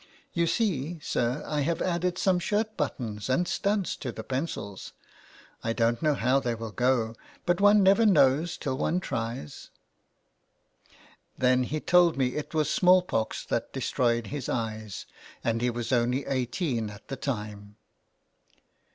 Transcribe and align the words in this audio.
''"You 0.33 0.47
see, 0.47 0.97
sir, 0.99 1.43
I 1.45 1.61
have 1.61 1.79
added 1.79 2.17
some 2.17 2.39
shirt 2.39 2.75
buttons 2.75 3.29
and 3.29 3.47
studs 3.47 3.95
to 3.97 4.11
the 4.11 4.23
pencils. 4.23 4.93
I 5.63 5.73
don't 5.73 6.01
know 6.01 6.15
how 6.15 6.39
they 6.39 6.55
will 6.55 6.71
go, 6.71 7.13
but 7.45 7.61
one 7.61 7.83
never 7.83 8.03
knows 8.03 8.57
till 8.57 8.79
one 8.79 8.99
tries.'' 8.99 9.69
275 11.37 11.37
ALMS 11.37 11.37
GIVING. 11.37 11.37
Then 11.37 11.63
he 11.69 11.79
told 11.81 12.17
me 12.17 12.27
it 12.35 12.55
was 12.55 12.67
small 12.73 13.03
pox 13.03 13.45
that 13.45 13.73
destroyed 13.73 14.25
his 14.33 14.49
eyes, 14.49 15.05
and 15.43 15.61
he 15.61 15.69
was 15.69 15.91
only 15.91 16.25
eighteen 16.25 16.89
at 16.89 17.07
the 17.09 17.15
time. 17.15 17.75